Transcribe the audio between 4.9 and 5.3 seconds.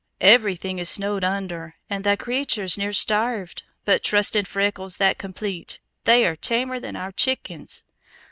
that